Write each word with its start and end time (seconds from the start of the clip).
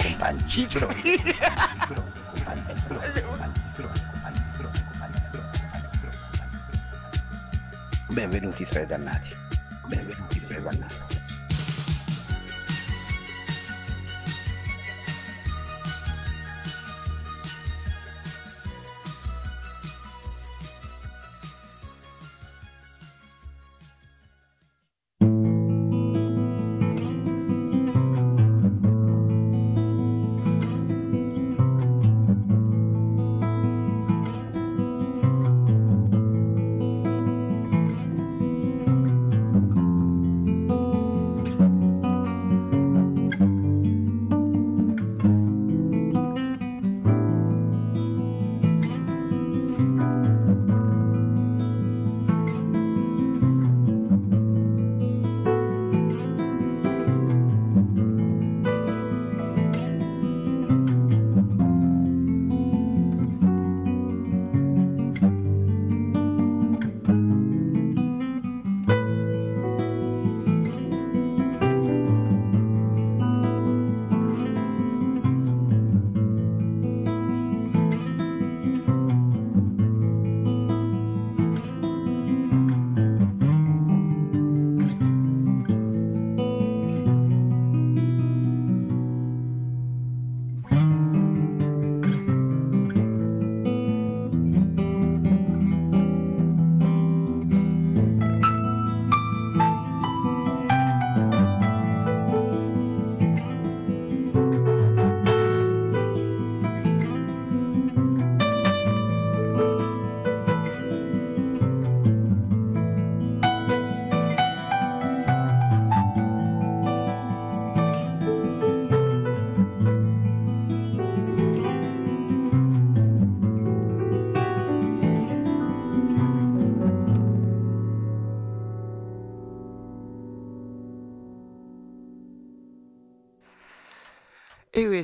Companciclo. 0.00 0.88
Benvenuti 8.08 8.64
tra 8.64 8.80
i 8.80 8.86
dannati. 8.86 9.36
Benvenuti 9.86 10.46
tra 10.46 10.56
i 10.56 10.62
dannati. 10.62 11.05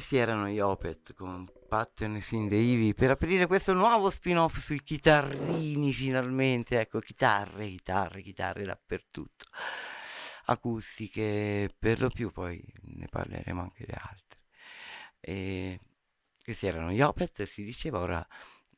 Questi 0.03 0.17
erano 0.17 0.49
gli 0.49 0.59
Opet 0.59 1.15
con 1.15 1.49
Patterns 1.69 2.33
in 2.33 2.49
the 2.49 2.57
Ivy 2.57 2.93
per 2.93 3.11
aprire 3.11 3.47
questo 3.47 3.73
nuovo 3.73 4.11
spin-off 4.11 4.59
sui 4.59 4.83
chitarrini 4.83 5.93
finalmente, 5.93 6.81
ecco, 6.81 6.99
chitarre, 6.99 7.69
chitarre, 7.69 8.21
chitarre 8.21 8.65
dappertutto, 8.65 9.45
acustiche 10.47 11.73
per 11.79 12.01
lo 12.01 12.09
più, 12.09 12.33
poi 12.33 12.61
ne 12.81 13.07
parleremo 13.07 13.61
anche 13.61 13.85
di 13.85 13.93
altre. 13.93 14.41
E 15.21 15.79
questi 16.43 16.67
erano 16.67 16.91
gli 16.91 17.01
Opet, 17.01 17.45
si 17.45 17.63
diceva, 17.63 18.01
ora 18.01 18.27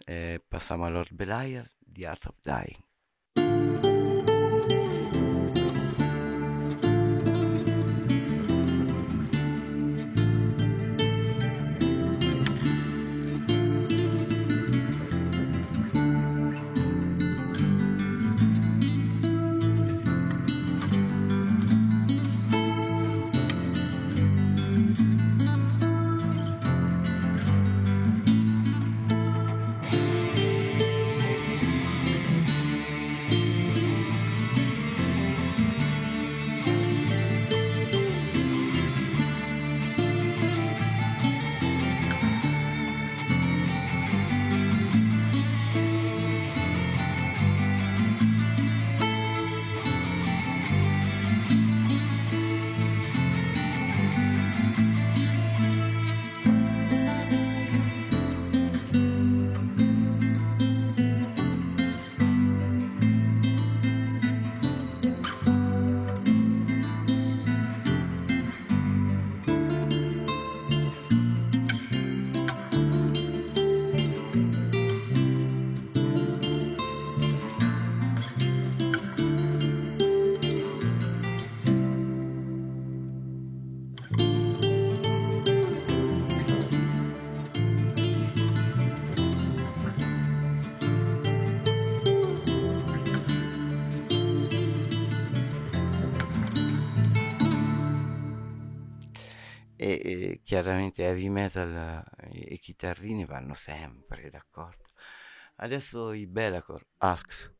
eh, 0.05 0.45
passiamo 0.47 0.85
a 0.85 0.91
Lord 0.91 1.15
Belial 1.15 1.67
di 1.79 2.05
Art 2.05 2.27
of 2.27 2.35
Dying. 2.43 2.84
Chiaramente 100.94 101.02
heavy 101.02 101.29
metal 101.29 102.05
e, 102.31 102.55
e 102.55 102.58
chitarrini 102.58 103.25
vanno 103.25 103.55
sempre 103.55 104.31
d'accordo. 104.31 104.85
Adesso 105.56 106.12
i 106.12 106.26
Belacor, 106.26 106.87
Asks. 106.99 107.52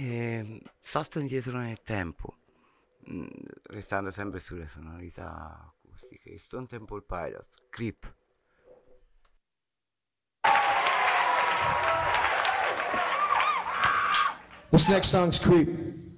E 0.00 0.62
salto 0.80 1.18
indietro 1.18 1.58
nel 1.58 1.82
tempo, 1.82 2.38
mm, 3.10 3.26
restando 3.64 4.10
sempre 4.10 4.40
sulle 4.40 4.66
sonorità 4.66 5.74
acustiche. 5.76 6.38
Stone 6.38 6.66
Temple 6.66 7.02
Pilots, 7.06 7.66
Creep. 7.68 8.14
This 14.70 14.88
next 14.88 15.10
song's 15.10 15.38
Creep. 15.38 16.09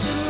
to 0.00 0.29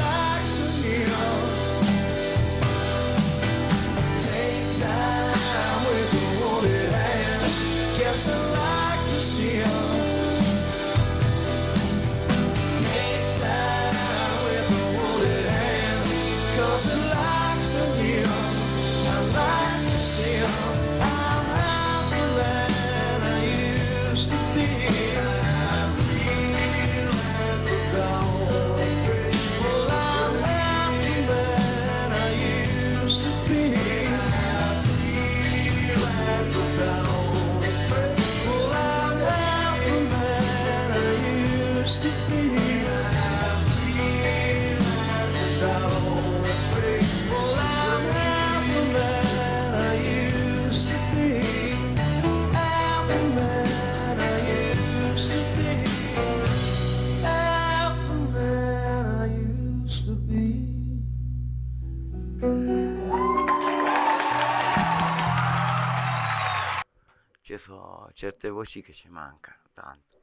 voci 68.61 68.83
che 68.83 68.93
ci 68.93 69.09
mancano 69.09 69.63
tanto. 69.73 70.19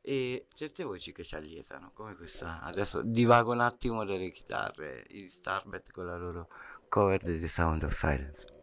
E 0.00 0.46
certe 0.54 0.84
voci 0.84 1.12
che 1.12 1.22
ci 1.22 1.34
allietano 1.34 1.90
come 1.92 2.14
questa 2.14 2.62
adesso 2.62 3.02
divago 3.02 3.52
un 3.52 3.60
attimo 3.60 4.04
delle 4.04 4.30
chitarre 4.30 5.04
i 5.08 5.28
Starbet 5.28 5.90
con 5.90 6.06
la 6.06 6.16
loro 6.16 6.48
cover 6.88 7.22
di 7.22 7.38
The 7.38 7.48
Sound 7.48 7.82
of 7.82 7.92
Silence. 7.92 8.56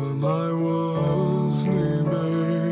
when 0.00 0.24
I 0.24 0.52
was 0.52 1.62
sleeping. 1.62 2.69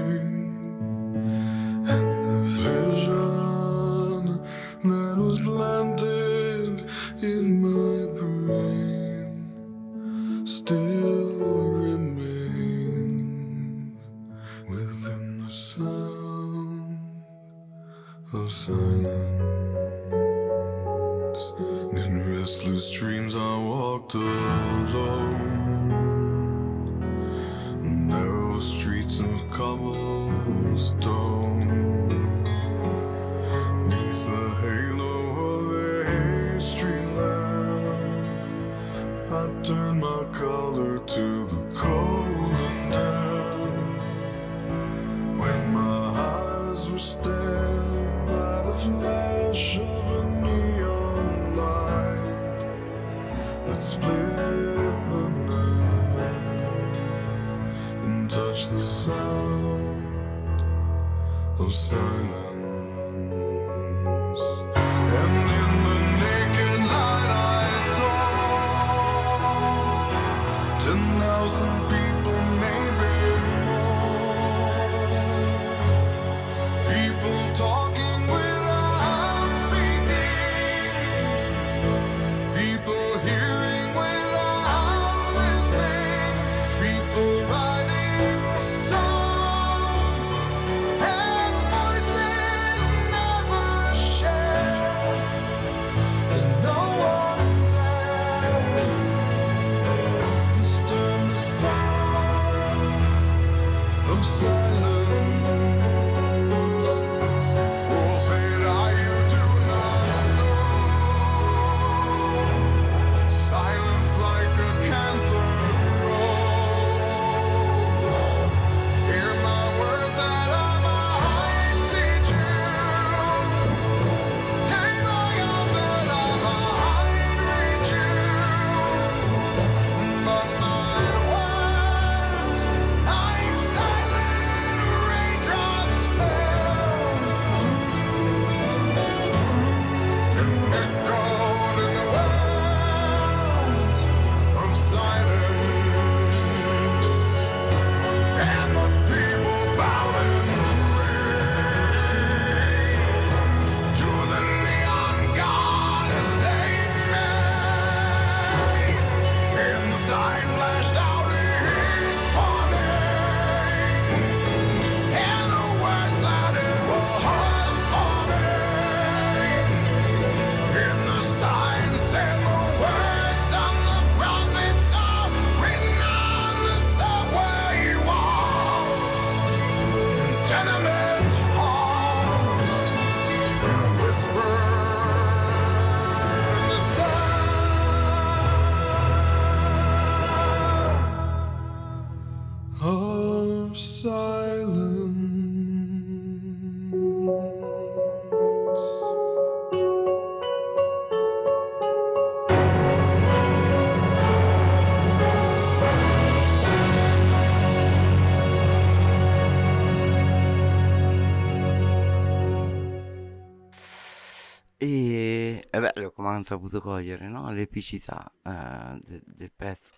E 214.81 215.67
è 215.71 215.81
bello 215.81 216.12
come 216.12 216.29
hanno 216.29 216.45
saputo 216.45 216.81
cogliere 216.81 217.29
no? 217.29 217.51
l'epicità 217.51 218.31
eh, 218.45 219.01
del, 219.05 219.23
del 219.27 219.51
pezzo 219.51 219.95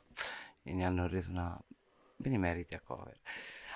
e 0.62 0.72
ne 0.72 0.86
hanno 0.86 1.06
reso 1.06 1.30
una 1.30 1.62
benemerita 2.16 2.80
cover. 2.80 3.18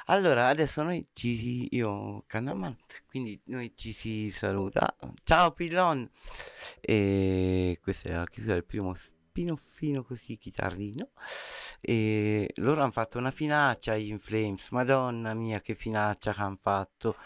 Allora, 0.09 0.49
adesso 0.49 0.83
noi 0.83 1.07
ci 1.15 1.37
si, 1.37 1.69
io 1.77 2.25
Cannaman, 2.27 2.77
quindi 3.07 3.41
noi 3.45 3.73
ci 3.75 3.93
si 3.93 4.31
saluta. 4.31 4.95
Ciao 5.23 5.53
Pillon! 5.53 6.09
E 6.81 7.79
questa 7.83 8.09
è 8.11 8.13
la 8.13 8.27
chiusura 8.27 8.55
del 8.55 8.65
primo 8.65 8.93
spinoffino 8.95 10.05
così 10.05 10.37
chitarrino. 10.37 11.11
E 11.81 12.51
loro 12.57 12.83
hanno 12.83 12.91
fatto 12.91 13.17
una 13.19 13.31
finaccia 13.31 13.95
In 13.95 14.19
Flames, 14.19 14.69
madonna 14.71 15.33
mia 15.33 15.61
che 15.61 15.75
finaccia 15.75 16.35
che 16.35 16.41
hanno 16.41 16.59
fatto, 16.61 17.17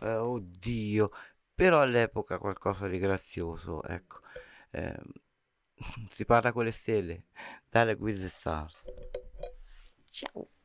Eh, 0.00 0.14
oddio, 0.14 1.10
però 1.54 1.80
all'epoca 1.80 2.38
qualcosa 2.38 2.86
di 2.86 2.98
grazioso, 2.98 3.82
ecco. 3.82 4.20
Ehm, 4.72 5.10
si 6.10 6.24
parla 6.26 6.52
con 6.52 6.64
le 6.64 6.70
stelle, 6.70 7.26
dalle 7.70 7.96
Quiz 7.96 8.24
Star. 8.26 8.70
Ciao! 10.10 10.55